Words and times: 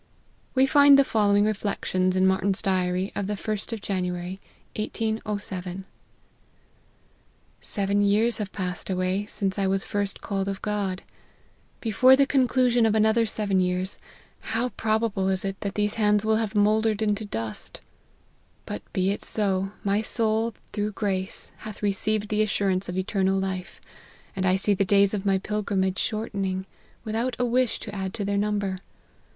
We 0.55 0.65
find 0.65 0.97
the 0.97 1.03
following 1.03 1.45
reflections 1.45 2.15
in 2.15 2.25
Martyn's 2.25 2.63
diary 2.63 3.11
of 3.15 3.27
the 3.27 3.35
1st 3.35 3.71
of 3.71 3.81
January, 3.81 4.41
1807:" 4.75 5.85
Seven 7.61 8.01
years 8.03 8.37
have 8.37 8.51
passed 8.51 8.89
away 8.89 9.27
since 9.27 9.59
I 9.59 9.67
was 9.67 9.85
first 9.85 10.19
called 10.21 10.47
of 10.47 10.59
God. 10.63 11.03
Before 11.81 12.15
the 12.15 12.25
conclusion 12.25 12.87
of 12.87 12.95
another 12.95 13.27
seven 13.27 13.59
years, 13.59 13.99
how 14.39 14.69
probable 14.69 15.29
is 15.29 15.45
it, 15.45 15.59
that 15.59 15.75
these 15.75 15.93
hands 15.93 16.25
92 16.25 16.25
x 16.25 16.25
LIFE 16.25 16.33
OF 16.45 16.51
HENRY 16.53 16.63
MARTYN. 16.63 16.63
will 16.63 16.63
have 16.63 16.65
mouldered 16.85 17.01
into 17.03 17.25
dust! 17.25 17.81
But 18.65 18.81
be 18.93 19.11
it 19.11 19.21
so: 19.23 19.71
my 19.83 20.01
soul, 20.01 20.55
through 20.73 20.93
grace, 20.93 21.51
hath 21.57 21.83
received 21.83 22.29
the 22.29 22.41
assurance 22.41 22.89
of 22.89 22.97
eternal 22.97 23.37
life, 23.37 23.79
and 24.35 24.47
I 24.47 24.55
see 24.55 24.73
the 24.73 24.83
days 24.83 25.13
of 25.13 25.27
my 25.27 25.37
pilgrimage 25.37 25.99
shortening, 25.99 26.65
without 27.03 27.35
a 27.37 27.45
wish 27.45 27.77
to 27.81 27.93
add 27.93 28.15
to 28.15 28.25
their 28.25 28.37
number. 28.39 28.79